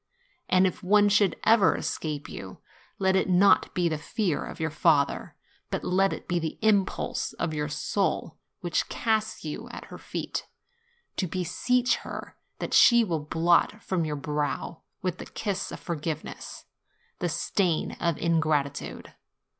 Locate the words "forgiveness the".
15.79-17.29